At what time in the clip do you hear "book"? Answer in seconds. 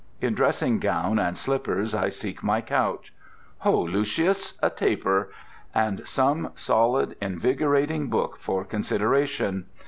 8.09-8.39